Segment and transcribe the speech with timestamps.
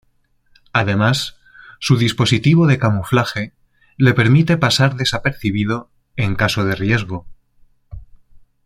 [0.73, 1.35] Además,
[1.79, 3.53] su dispositivo de camuflaje
[3.97, 7.27] le permite pasar desapercibido en caso de riesgo.